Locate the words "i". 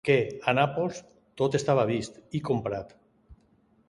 2.39-2.41